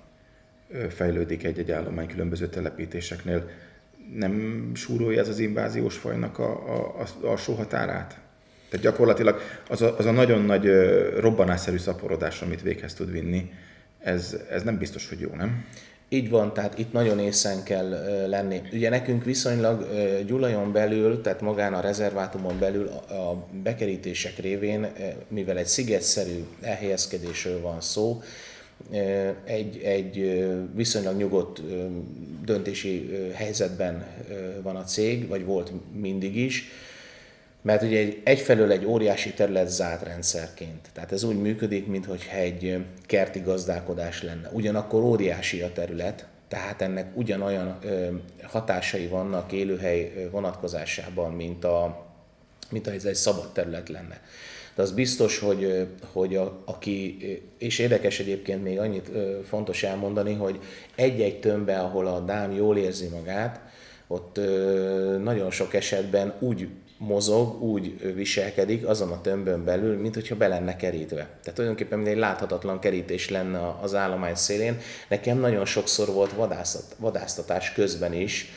fejlődik 0.88 1.44
egy-egy 1.44 1.70
állomány 1.70 2.06
különböző 2.06 2.48
telepítéseknél 2.48 3.50
nem 4.16 4.70
súrolja 4.74 5.20
ez 5.20 5.28
az 5.28 5.38
inváziós 5.38 5.96
fajnak 5.96 6.38
a, 6.38 6.50
a, 6.50 7.00
a 7.00 7.26
alsó 7.26 7.54
határát? 7.54 8.18
Tehát 8.68 8.86
gyakorlatilag 8.86 9.40
az 9.68 9.82
a, 9.82 9.94
az 9.98 10.06
a 10.06 10.10
nagyon 10.10 10.42
nagy 10.42 10.66
robbanásszerű 11.18 11.76
szaporodás, 11.76 12.42
amit 12.42 12.62
véghez 12.62 12.94
tud 12.94 13.10
vinni, 13.10 13.50
ez, 13.98 14.36
ez 14.50 14.62
nem 14.62 14.78
biztos, 14.78 15.08
hogy 15.08 15.20
jó, 15.20 15.30
nem? 15.34 15.64
Így 16.08 16.30
van, 16.30 16.54
tehát 16.54 16.78
itt 16.78 16.92
nagyon 16.92 17.18
észen 17.18 17.62
kell 17.62 17.88
lenni. 18.28 18.60
Ugye 18.72 18.88
nekünk 18.88 19.24
viszonylag 19.24 19.86
Gyulajon 20.26 20.72
belül, 20.72 21.20
tehát 21.20 21.40
magán 21.40 21.74
a 21.74 21.80
rezervátumon 21.80 22.58
belül 22.58 22.86
a 23.08 23.46
bekerítések 23.62 24.38
révén, 24.38 24.86
mivel 25.28 25.58
egy 25.58 25.66
szigetszerű 25.66 26.44
elhelyezkedésről 26.60 27.60
van 27.60 27.80
szó, 27.80 28.22
egy, 29.44 29.80
egy 29.82 30.44
viszonylag 30.74 31.16
nyugodt 31.16 31.62
döntési 32.44 33.10
helyzetben 33.34 34.06
van 34.62 34.76
a 34.76 34.84
cég, 34.84 35.28
vagy 35.28 35.44
volt 35.44 35.72
mindig 35.92 36.36
is, 36.36 36.68
mert 37.62 37.82
ugye 37.82 37.98
egy, 37.98 38.20
egyfelől 38.24 38.70
egy 38.70 38.84
óriási 38.84 39.32
terület 39.32 39.68
zárt 39.68 40.02
rendszerként. 40.02 40.88
Tehát 40.92 41.12
ez 41.12 41.22
úgy 41.22 41.40
működik, 41.40 41.86
mintha 41.86 42.36
egy 42.36 42.84
kerti 43.06 43.40
gazdálkodás 43.40 44.22
lenne. 44.22 44.50
Ugyanakkor 44.52 45.02
óriási 45.02 45.60
a 45.60 45.72
terület, 45.72 46.26
tehát 46.48 46.82
ennek 46.82 47.16
ugyanolyan 47.16 47.78
hatásai 48.42 49.06
vannak 49.06 49.52
élőhely 49.52 50.28
vonatkozásában, 50.30 51.32
mint, 51.32 51.64
a, 51.64 52.06
mint 52.70 52.86
ez 52.86 53.04
egy 53.04 53.14
szabad 53.14 53.52
terület 53.52 53.88
lenne 53.88 54.20
de 54.74 54.82
az 54.82 54.92
biztos, 54.92 55.38
hogy, 55.38 55.86
hogy 56.12 56.36
a, 56.36 56.62
aki, 56.64 57.18
és 57.58 57.78
érdekes 57.78 58.20
egyébként 58.20 58.62
még 58.62 58.78
annyit 58.78 59.10
fontos 59.48 59.82
elmondani, 59.82 60.34
hogy 60.34 60.58
egy-egy 60.94 61.40
tömbbe, 61.40 61.78
ahol 61.78 62.06
a 62.06 62.20
dám 62.20 62.52
jól 62.52 62.76
érzi 62.76 63.08
magát, 63.08 63.60
ott 64.06 64.40
nagyon 65.22 65.50
sok 65.50 65.74
esetben 65.74 66.34
úgy 66.38 66.68
mozog, 66.98 67.62
úgy 67.62 68.14
viselkedik 68.14 68.86
azon 68.86 69.12
a 69.12 69.20
tömbön 69.20 69.64
belül, 69.64 69.98
mint 69.98 70.14
hogyha 70.14 70.36
be 70.36 70.48
lenne 70.48 70.76
kerítve. 70.76 71.16
Tehát 71.16 71.54
tulajdonképpen 71.54 71.98
mint 71.98 72.10
egy 72.10 72.18
láthatatlan 72.18 72.78
kerítés 72.78 73.30
lenne 73.30 73.76
az 73.80 73.94
állomány 73.94 74.34
szélén. 74.34 74.78
Nekem 75.08 75.38
nagyon 75.38 75.64
sokszor 75.64 76.08
volt 76.08 76.32
vadászat, 76.32 76.96
vadásztatás 76.98 77.72
közben 77.72 78.12
is 78.12 78.52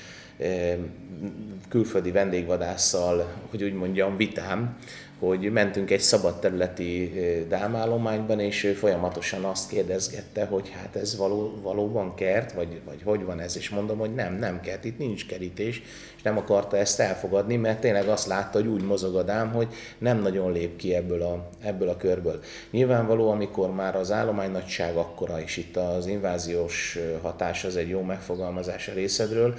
külföldi 1.69 2.12
vendégvadásszal, 2.12 3.27
hogy 3.50 3.63
úgy 3.63 3.74
mondjam, 3.74 4.17
vitám, 4.17 4.77
hogy 5.19 5.51
mentünk 5.51 5.91
egy 5.91 6.00
szabad 6.00 6.39
területi 6.39 7.13
dámállományban, 7.50 8.39
és 8.39 8.63
ő 8.63 8.74
folyamatosan 8.74 9.43
azt 9.43 9.69
kérdezgette, 9.69 10.45
hogy 10.45 10.69
hát 10.69 10.95
ez 10.95 11.17
való, 11.17 11.59
valóban 11.62 12.15
kert, 12.15 12.53
vagy, 12.53 12.81
vagy 12.86 13.01
hogy 13.03 13.24
van 13.24 13.39
ez, 13.39 13.57
és 13.57 13.69
mondom, 13.69 13.97
hogy 13.97 14.13
nem, 14.13 14.33
nem 14.33 14.62
kert, 14.62 14.86
itt 14.86 14.97
nincs 14.97 15.27
kerítés, 15.27 15.81
és 16.15 16.21
nem 16.21 16.38
akarta 16.38 16.77
ezt 16.77 17.00
elfogadni, 17.00 17.55
mert 17.55 17.79
tényleg 17.79 18.07
azt 18.07 18.27
látta, 18.27 18.57
hogy 18.57 18.67
úgy 18.67 18.83
mozog 18.83 19.15
a 19.15 19.24
dám, 19.24 19.51
hogy 19.51 19.67
nem 19.97 20.21
nagyon 20.21 20.51
lép 20.51 20.75
ki 20.75 20.95
ebből 20.95 21.21
a, 21.21 21.50
ebből 21.63 21.89
a 21.89 21.97
körből. 21.97 22.39
Nyilvánvaló, 22.71 23.29
amikor 23.29 23.74
már 23.74 23.95
az 23.95 24.12
állomány 24.12 24.51
nagyság 24.51 24.95
akkora, 24.95 25.41
és 25.41 25.57
itt 25.57 25.77
az 25.77 26.05
inváziós 26.05 27.00
hatás 27.21 27.63
az 27.63 27.75
egy 27.75 27.89
jó 27.89 28.01
megfogalmazás 28.01 28.88
a 28.88 28.93
részedről, 28.93 29.55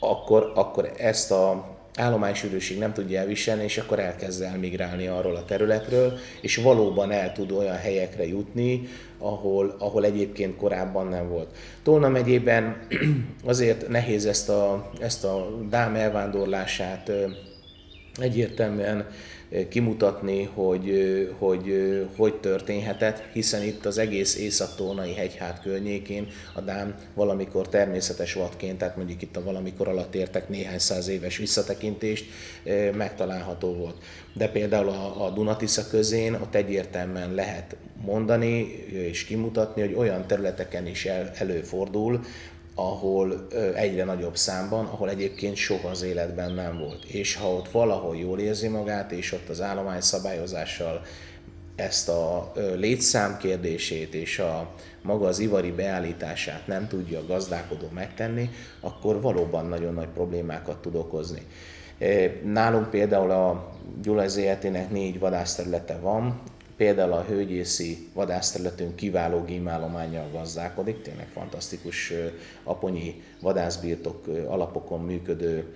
akkor, 0.00 0.52
akkor 0.54 0.92
ezt 0.96 1.30
a 1.30 1.80
állománysűrűség 1.96 2.78
nem 2.78 2.92
tudja 2.92 3.20
elviselni, 3.20 3.62
és 3.62 3.78
akkor 3.78 3.98
elkezd 3.98 4.42
elmigrálni 4.42 5.06
arról 5.06 5.36
a 5.36 5.44
területről, 5.44 6.18
és 6.40 6.56
valóban 6.56 7.10
el 7.10 7.32
tud 7.32 7.50
olyan 7.50 7.76
helyekre 7.76 8.26
jutni, 8.26 8.88
ahol, 9.18 9.76
ahol 9.78 10.04
egyébként 10.04 10.56
korábban 10.56 11.06
nem 11.06 11.28
volt. 11.28 11.56
Tolna 11.82 12.08
megyében 12.08 12.86
azért 13.44 13.88
nehéz 13.88 14.26
ezt 14.26 14.48
a, 14.48 14.90
ezt 15.00 15.24
a 15.24 15.50
dám 15.68 15.94
elvándorlását 15.94 17.10
egyértelműen 18.20 19.06
kimutatni, 19.68 20.50
hogy, 20.54 20.92
hogy 21.38 21.92
hogy 22.16 22.34
történhetett, 22.34 23.22
hiszen 23.32 23.62
itt 23.62 23.86
az 23.86 23.98
egész 23.98 24.36
észak-tónai 24.36 25.14
hegyhát 25.14 25.62
környékén 25.62 26.26
a 26.54 26.60
Dám 26.60 26.94
valamikor 27.14 27.68
természetes 27.68 28.34
vadként, 28.34 28.78
tehát 28.78 28.96
mondjuk 28.96 29.22
itt 29.22 29.36
a 29.36 29.42
valamikor 29.42 29.88
alatt 29.88 30.14
értek 30.14 30.48
néhány 30.48 30.78
száz 30.78 31.08
éves 31.08 31.36
visszatekintést, 31.36 32.24
megtalálható 32.94 33.74
volt. 33.74 33.96
De 34.34 34.48
például 34.48 34.88
a, 34.88 35.24
a 35.26 35.30
Dunatisza 35.30 35.86
közén 35.88 36.34
ott 36.34 36.54
egyértelműen 36.54 37.34
lehet 37.34 37.76
mondani 38.04 38.84
és 38.90 39.24
kimutatni, 39.24 39.82
hogy 39.82 39.94
olyan 39.94 40.26
területeken 40.26 40.86
is 40.86 41.06
el, 41.06 41.30
előfordul, 41.34 42.20
ahol 42.90 43.46
egyre 43.74 44.04
nagyobb 44.04 44.36
számban, 44.36 44.84
ahol 44.84 45.10
egyébként 45.10 45.56
soha 45.56 45.88
az 45.88 46.02
életben 46.02 46.52
nem 46.52 46.78
volt. 46.78 47.04
És 47.04 47.36
ha 47.36 47.48
ott 47.48 47.70
valahol 47.70 48.16
jól 48.16 48.38
érzi 48.38 48.68
magát, 48.68 49.12
és 49.12 49.32
ott 49.32 49.48
az 49.48 49.60
állomány 49.60 50.00
szabályozással 50.00 51.02
ezt 51.76 52.08
a 52.08 52.52
létszám 52.76 53.36
kérdését 53.36 54.14
és 54.14 54.38
a 54.38 54.70
maga 55.02 55.26
az 55.26 55.38
ivari 55.38 55.70
beállítását 55.70 56.66
nem 56.66 56.88
tudja 56.88 57.18
a 57.18 57.26
gazdálkodó 57.26 57.88
megtenni, 57.94 58.50
akkor 58.80 59.20
valóban 59.20 59.66
nagyon 59.66 59.94
nagy 59.94 60.08
problémákat 60.08 60.78
tud 60.82 60.94
okozni. 60.94 61.42
Nálunk 62.44 62.90
például 62.90 63.30
a 63.30 63.70
Gyula 64.02 64.24
négy 64.90 65.18
vadászterülete 65.18 65.98
van, 65.98 66.40
Például 66.82 67.12
a 67.12 67.24
hőgyészi 67.24 68.08
vadászterületünk 68.14 68.96
kiváló 68.96 69.42
gímállományjal 69.44 70.28
gazdálkodik, 70.32 71.02
tényleg 71.02 71.28
fantasztikus 71.28 72.12
aponyi 72.64 73.22
vadászbirtok 73.40 74.26
alapokon 74.26 75.00
működő 75.00 75.74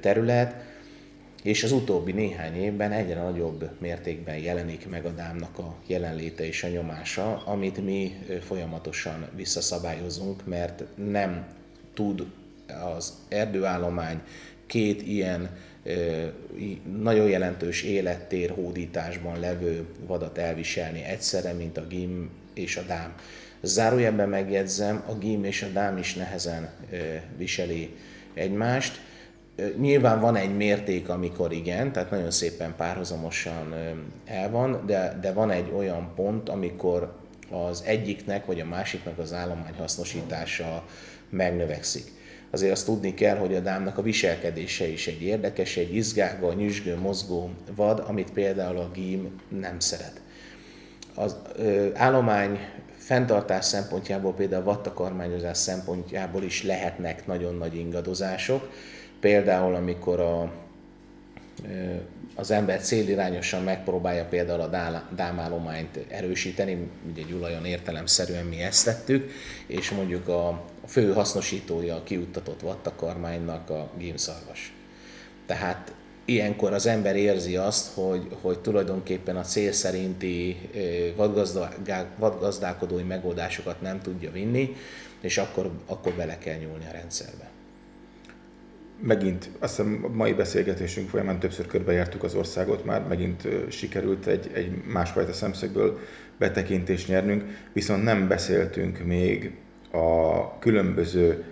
terület, 0.00 0.54
és 1.42 1.64
az 1.64 1.72
utóbbi 1.72 2.12
néhány 2.12 2.54
évben 2.54 2.92
egyre 2.92 3.22
nagyobb 3.22 3.70
mértékben 3.78 4.36
jelenik 4.36 4.88
meg 4.88 5.04
a 5.04 5.10
dámnak 5.10 5.58
a 5.58 5.74
jelenléte 5.86 6.46
és 6.46 6.64
a 6.64 6.68
nyomása, 6.68 7.42
amit 7.44 7.84
mi 7.84 8.18
folyamatosan 8.40 9.28
visszaszabályozunk, 9.34 10.46
mert 10.46 10.84
nem 10.94 11.46
tud 11.94 12.26
az 12.96 13.12
erdőállomány 13.28 14.20
két 14.66 15.02
ilyen 15.02 15.56
nagyon 17.00 17.28
jelentős 17.28 17.82
élettér 17.82 18.50
hódításban 18.50 19.40
levő 19.40 19.86
vadat 20.06 20.38
elviselni 20.38 21.04
egyszerre, 21.04 21.52
mint 21.52 21.76
a 21.76 21.86
gim 21.86 22.30
és 22.54 22.76
a 22.76 22.82
dám. 22.82 23.14
Zárójelben 23.62 24.28
megjegyzem, 24.28 25.02
a 25.06 25.14
gim 25.14 25.44
és 25.44 25.62
a 25.62 25.68
dám 25.72 25.96
is 25.96 26.14
nehezen 26.14 26.70
viseli 27.36 27.96
egymást. 28.34 29.00
Nyilván 29.76 30.20
van 30.20 30.36
egy 30.36 30.56
mérték, 30.56 31.08
amikor 31.08 31.52
igen, 31.52 31.92
tehát 31.92 32.10
nagyon 32.10 32.30
szépen 32.30 32.74
párhuzamosan 32.76 33.74
el 34.24 34.50
van, 34.50 34.82
de, 34.86 35.18
de 35.20 35.32
van 35.32 35.50
egy 35.50 35.72
olyan 35.76 36.12
pont, 36.14 36.48
amikor 36.48 37.16
az 37.50 37.82
egyiknek 37.86 38.46
vagy 38.46 38.60
a 38.60 38.64
másiknak 38.64 39.18
az 39.18 39.32
állomány 39.32 39.74
hasznosítása 39.78 40.84
megnövekszik 41.30 42.16
azért 42.50 42.72
azt 42.72 42.84
tudni 42.84 43.14
kell, 43.14 43.36
hogy 43.36 43.54
a 43.54 43.60
dámnak 43.60 43.98
a 43.98 44.02
viselkedése 44.02 44.86
is 44.86 45.06
egy 45.06 45.22
érdekes, 45.22 45.76
egy 45.76 45.94
izgága, 45.94 46.52
nyüzsgő, 46.52 46.96
mozgó 46.96 47.50
vad, 47.74 48.04
amit 48.06 48.32
például 48.32 48.78
a 48.78 48.90
gím 48.94 49.40
nem 49.48 49.78
szeret. 49.78 50.20
Az 51.14 51.36
ö, 51.56 51.88
állomány 51.94 52.58
fenntartás 52.96 53.64
szempontjából, 53.64 54.34
például 54.34 54.62
a 54.62 54.64
vattakarmányozás 54.64 55.58
szempontjából 55.58 56.42
is 56.42 56.62
lehetnek 56.62 57.26
nagyon 57.26 57.54
nagy 57.54 57.76
ingadozások. 57.76 58.70
Például, 59.20 59.74
amikor 59.74 60.20
a 60.20 60.52
az 62.34 62.50
ember 62.50 62.80
célirányosan 62.80 63.62
megpróbálja 63.62 64.24
például 64.24 64.60
a 64.60 65.02
dámállományt 65.14 65.98
erősíteni, 66.08 66.90
ugye 67.10 67.22
Gyulajon 67.22 67.64
értelemszerűen 67.64 68.44
mi 68.44 68.62
ezt 68.62 68.84
tettük, 68.84 69.30
és 69.66 69.90
mondjuk 69.90 70.28
a 70.28 70.64
fő 70.88 71.12
hasznosítója 71.12 71.94
a 71.94 72.02
kiuttatott 72.02 72.60
vattakarmánynak 72.60 73.70
a 73.70 73.90
gímszarvas. 73.98 74.72
Tehát 75.46 75.94
ilyenkor 76.24 76.72
az 76.72 76.86
ember 76.86 77.16
érzi 77.16 77.56
azt, 77.56 77.94
hogy, 77.94 78.28
hogy 78.40 78.58
tulajdonképpen 78.58 79.36
a 79.36 79.42
cél 79.42 79.72
szerinti 79.72 80.56
vadgazdálkodói 82.18 83.02
megoldásokat 83.02 83.80
nem 83.80 84.00
tudja 84.00 84.30
vinni, 84.30 84.76
és 85.20 85.38
akkor, 85.38 85.70
akkor 85.86 86.12
bele 86.12 86.38
kell 86.38 86.56
nyúlni 86.56 86.84
a 86.88 86.92
rendszerbe 86.92 87.50
megint, 89.00 89.50
azt 89.58 89.76
hiszem 89.76 90.00
a 90.04 90.08
mai 90.08 90.32
beszélgetésünk 90.32 91.08
folyamán 91.08 91.38
többször 91.38 91.66
körbejártuk 91.66 92.22
az 92.22 92.34
országot 92.34 92.84
már, 92.84 93.06
megint 93.06 93.48
sikerült 93.70 94.26
egy, 94.26 94.50
egy 94.54 94.84
másfajta 94.84 95.32
szemszögből 95.32 95.98
betekintést 96.38 97.08
nyernünk, 97.08 97.44
viszont 97.72 98.02
nem 98.02 98.28
beszéltünk 98.28 99.04
még 99.04 99.52
a 99.92 100.58
különböző 100.58 101.44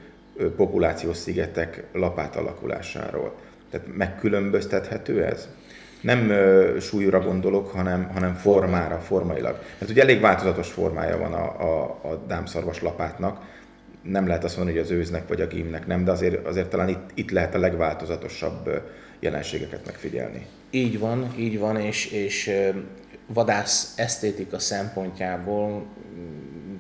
populációs 0.57 1.17
szigetek 1.17 1.85
lapát 1.93 2.37
alakulásáról. 2.37 3.35
Tehát 3.71 3.87
megkülönböztethető 3.97 5.25
ez? 5.25 5.49
Nem 6.01 6.33
súlyra 6.81 7.21
gondolok, 7.21 7.71
hanem, 7.71 8.11
hanem 8.13 8.35
formára, 8.35 8.99
formailag. 8.99 9.59
Mert 9.79 9.91
ugye 9.91 10.03
elég 10.03 10.21
változatos 10.21 10.69
formája 10.69 11.19
van 11.19 11.33
a, 11.33 11.61
a, 11.61 11.99
a 12.03 12.25
dámszarvas 12.27 12.83
lapátnak, 12.83 13.45
nem 14.03 14.27
lehet 14.27 14.45
azt 14.45 14.57
mondani, 14.57 14.79
hogy 14.79 14.87
az 14.87 14.93
őznek 14.93 15.29
vagy 15.29 15.41
a 15.41 15.47
gímnek 15.47 15.87
nem, 15.87 16.05
de 16.05 16.11
azért, 16.11 16.47
azért 16.47 16.69
talán 16.69 16.89
itt, 16.89 17.11
itt 17.15 17.31
lehet 17.31 17.55
a 17.55 17.59
legváltozatosabb 17.59 18.83
jelenségeket 19.21 19.87
megfigyelni. 19.87 20.47
Így 20.71 20.99
van, 20.99 21.35
így 21.39 21.59
van, 21.59 21.77
és, 21.77 22.07
és 22.07 22.51
vadász 23.27 23.93
esztétika 23.97 24.59
szempontjából 24.59 25.87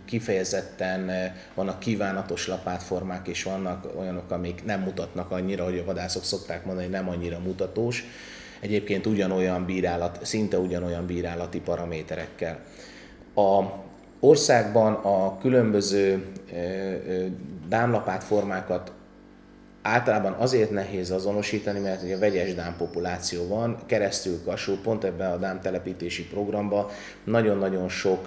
kifejezetten 0.07 1.11
vannak 1.55 1.79
kívánatos 1.79 2.47
lapátformák, 2.47 3.29
és 3.29 3.42
vannak 3.42 3.87
olyanok, 3.99 4.31
amik 4.31 4.64
nem 4.64 4.81
mutatnak 4.81 5.31
annyira, 5.31 5.64
hogy 5.64 5.79
a 5.79 5.85
vadászok 5.85 6.25
szokták 6.25 6.64
mondani, 6.64 6.87
nem 6.87 7.09
annyira 7.09 7.38
mutatós. 7.38 8.05
Egyébként 8.61 9.07
ugyanolyan 9.07 9.64
bírálat, 9.64 10.19
szinte 10.23 10.59
ugyanolyan 10.59 11.07
bírálati 11.07 11.61
paraméterekkel. 11.61 12.59
A 13.35 13.62
országban 14.21 14.92
a 14.92 15.38
különböző 15.38 16.27
dámlapát 17.69 18.25
formákat 18.25 18.92
általában 19.87 20.33
azért 20.33 20.70
nehéz 20.70 21.11
azonosítani, 21.11 21.79
mert 21.79 22.03
ugye 22.03 22.18
vegyes 22.18 22.55
dámpopuláció 22.55 23.46
van, 23.46 23.79
keresztül 23.87 24.42
kasul, 24.44 24.79
pont 24.83 25.05
ebben 25.05 25.31
a 25.31 25.37
dámtelepítési 25.37 26.27
programban 26.27 26.87
nagyon-nagyon 27.25 27.88
sok 27.88 28.25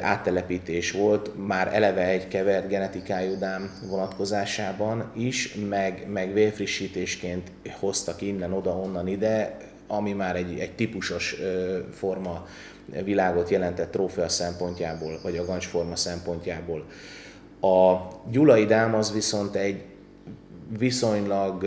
áttelepítés 0.00 0.92
volt, 0.92 1.46
már 1.46 1.74
eleve 1.74 2.06
egy 2.06 2.28
kevert 2.28 2.68
genetikájú 2.68 3.38
dám 3.38 3.70
vonatkozásában 3.88 5.10
is, 5.14 5.54
meg, 5.68 6.06
meg 6.12 6.32
vérfrissítésként 6.32 7.50
hoztak 7.78 8.22
innen, 8.22 8.52
oda, 8.52 8.70
onnan 8.70 9.08
ide, 9.08 9.56
ami 9.86 10.12
már 10.12 10.36
egy, 10.36 10.58
egy 10.58 10.74
típusos 10.74 11.36
forma 11.92 12.46
világot 13.04 13.48
jelentett 13.48 13.90
trófea 13.90 14.28
szempontjából, 14.28 15.18
vagy 15.22 15.36
a 15.36 15.44
gancsforma 15.44 15.96
szempontjából. 15.96 16.84
A 17.60 17.96
gyulai 18.30 18.64
dám 18.64 18.94
az 18.94 19.12
viszont 19.12 19.54
egy 19.54 19.82
viszonylag 20.78 21.66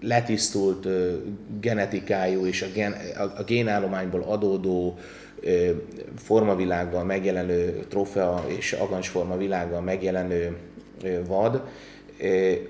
letisztult 0.00 0.88
genetikájú 1.60 2.46
és 2.46 2.62
a, 2.62 2.66
gen, 2.74 2.94
a 3.36 3.42
génállományból 3.42 4.22
adódó 4.22 4.98
formavilággal 6.16 7.04
megjelenő 7.04 7.84
trófea 7.88 8.44
és 8.46 8.72
agancsforma 8.72 9.36
világgal 9.36 9.80
megjelenő 9.80 10.56
vad, 11.26 11.62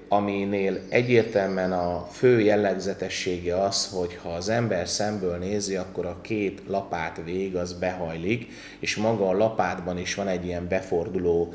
aminél 0.08 0.78
egyértelműen 0.88 1.72
a 1.72 2.06
fő 2.10 2.40
jellegzetessége 2.40 3.62
az, 3.62 3.88
hogy 3.88 4.18
ha 4.22 4.28
az 4.28 4.48
ember 4.48 4.88
szemből 4.88 5.36
nézi, 5.36 5.76
akkor 5.76 6.06
a 6.06 6.18
két 6.20 6.62
lapát 6.66 7.20
vég 7.24 7.56
az 7.56 7.72
behajlik, 7.72 8.46
és 8.78 8.96
maga 8.96 9.28
a 9.28 9.36
lapátban 9.36 9.98
is 9.98 10.14
van 10.14 10.28
egy 10.28 10.44
ilyen 10.44 10.68
beforduló 10.68 11.52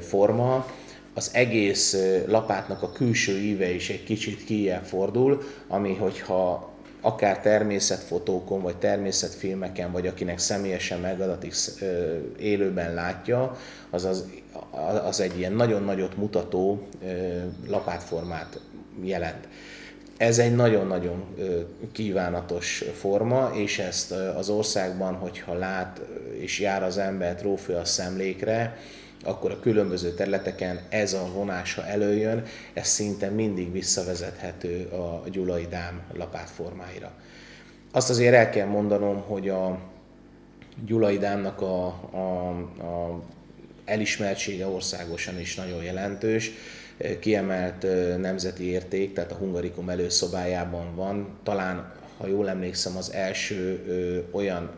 forma, 0.00 0.66
az 1.14 1.30
egész 1.32 1.96
lapátnak 2.26 2.82
a 2.82 2.92
külső 2.92 3.38
íve 3.38 3.70
is 3.70 3.90
egy 3.90 4.04
kicsit 4.04 4.44
kijebb 4.44 4.84
fordul, 4.84 5.42
ami 5.68 5.94
hogyha 5.94 6.72
akár 7.00 7.40
természetfotókon, 7.40 8.62
vagy 8.62 8.76
természetfilmeken, 8.76 9.92
vagy 9.92 10.06
akinek 10.06 10.38
személyesen 10.38 11.00
megadatik 11.00 11.54
élőben 12.38 12.94
látja, 12.94 13.56
az, 13.90 14.04
az, 14.04 14.24
az 15.04 15.20
egy 15.20 15.38
ilyen 15.38 15.52
nagyon 15.52 15.82
nagyot 15.82 16.16
mutató 16.16 16.88
lapátformát 17.66 18.60
jelent. 19.02 19.48
Ez 20.16 20.38
egy 20.38 20.54
nagyon-nagyon 20.54 21.24
kívánatos 21.92 22.84
forma, 22.94 23.50
és 23.54 23.78
ezt 23.78 24.12
az 24.12 24.48
országban, 24.48 25.14
hogyha 25.14 25.54
lát 25.54 26.00
és 26.38 26.60
jár 26.60 26.82
az 26.82 26.98
ember 26.98 27.34
trófea 27.34 27.84
szemlékre, 27.84 28.76
akkor 29.24 29.50
a 29.50 29.60
különböző 29.60 30.10
területeken 30.10 30.80
ez 30.88 31.12
a 31.12 31.30
vonása 31.32 31.86
előjön, 31.86 32.42
ez 32.72 32.86
szinte 32.86 33.28
mindig 33.28 33.72
visszavezethető 33.72 34.86
a 34.86 35.22
gyulai 35.30 35.66
dám 35.66 36.02
lapátformáira. 36.12 37.12
Azt 37.92 38.10
azért 38.10 38.34
el 38.34 38.50
kell 38.50 38.66
mondanom, 38.66 39.20
hogy 39.20 39.48
a 39.48 39.78
gyulai 40.84 41.18
dámnak 41.18 41.60
a, 41.60 41.86
a, 42.10 42.48
a 42.86 43.22
elismertsége 43.84 44.66
országosan 44.66 45.40
is 45.40 45.54
nagyon 45.54 45.82
jelentős, 45.82 46.50
kiemelt 47.20 47.86
nemzeti 48.20 48.64
érték, 48.64 49.12
tehát 49.12 49.32
a 49.32 49.34
Hungarikum 49.34 49.88
előszobájában 49.88 50.94
van, 50.94 51.38
talán, 51.42 51.92
ha 52.18 52.26
jól 52.26 52.48
emlékszem, 52.48 52.96
az 52.96 53.12
első 53.12 53.84
ö, 53.86 54.18
olyan 54.36 54.70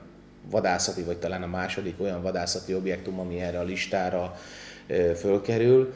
vadászati, 0.51 1.03
vagy 1.03 1.19
talán 1.19 1.43
a 1.43 1.47
második 1.47 2.01
olyan 2.01 2.23
vadászati 2.23 2.75
objektum, 2.75 3.21
ami 3.21 3.41
erre 3.41 3.59
a 3.59 3.65
listára 3.65 4.35
fölkerül, 5.17 5.95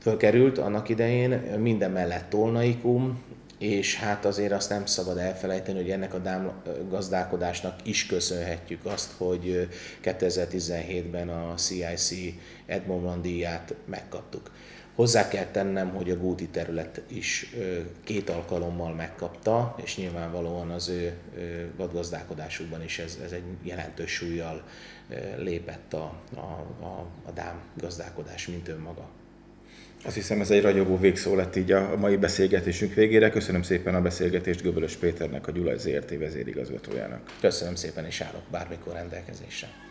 fölkerült 0.00 0.58
annak 0.58 0.88
idején, 0.88 1.30
minden 1.58 1.90
mellett 1.90 2.30
Tolnaikum, 2.30 3.22
és 3.58 3.96
hát 3.96 4.24
azért 4.24 4.52
azt 4.52 4.70
nem 4.70 4.86
szabad 4.86 5.18
elfelejteni, 5.18 5.78
hogy 5.78 5.90
ennek 5.90 6.14
a 6.14 6.18
dám 6.18 6.52
gazdálkodásnak 6.88 7.74
is 7.82 8.06
köszönhetjük 8.06 8.84
azt, 8.84 9.12
hogy 9.16 9.68
2017-ben 10.02 11.28
a 11.28 11.54
CIC 11.54 12.10
Edmond 12.66 13.22
díját 13.22 13.74
megkaptuk. 13.84 14.50
Hozzá 14.98 15.28
kell 15.28 15.44
tennem, 15.44 15.88
hogy 15.88 16.10
a 16.10 16.16
Gúti 16.16 16.48
terület 16.48 17.02
is 17.08 17.54
két 18.04 18.30
alkalommal 18.30 18.94
megkapta, 18.94 19.74
és 19.82 19.96
nyilvánvalóan 19.96 20.70
az 20.70 20.88
ő 20.88 21.12
vadgazdálkodásukban 21.76 22.84
is 22.84 22.98
ez, 22.98 23.18
ez 23.24 23.32
egy 23.32 23.42
jelentős 23.62 24.10
súlyjal 24.10 24.62
lépett 25.36 25.94
a, 25.94 26.14
a, 26.34 26.38
a, 26.80 27.06
a 27.24 27.30
dám 27.34 27.60
gazdálkodás, 27.74 28.46
mint 28.46 28.68
önmaga. 28.68 29.08
Azt 30.04 30.14
hiszem 30.14 30.40
ez 30.40 30.50
egy 30.50 30.62
ragyogó 30.62 30.98
végszó 30.98 31.34
lett 31.34 31.56
így 31.56 31.72
a 31.72 31.96
mai 31.96 32.16
beszélgetésünk 32.16 32.94
végére. 32.94 33.30
Köszönöm 33.30 33.62
szépen 33.62 33.94
a 33.94 34.00
beszélgetést 34.00 34.62
Göbölös 34.62 34.96
Péternek, 34.96 35.46
a 35.46 35.50
Gyulaj 35.50 35.78
ZRT 35.78 36.18
vezérigazgatójának. 36.18 37.36
Köszönöm 37.40 37.74
szépen, 37.74 38.04
és 38.04 38.20
állok 38.20 38.42
bármikor 38.50 38.92
rendelkezésre. 38.92 39.87